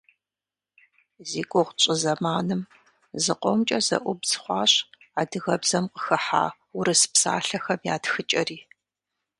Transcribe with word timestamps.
Зи 1.29 1.41
гугъу 1.49 1.75
тщӏы 1.77 1.93
зэманым 2.01 2.61
зыкъомкӏэ 3.23 3.79
зэӏубз 3.87 4.31
хъуащ 4.41 4.73
адыгэбзэм 5.19 5.85
къыхыхьа 5.93 6.45
урыс 6.77 7.01
псалъэхэм 7.11 7.79
я 7.93 7.95
тхыкӏэри. 8.03 8.59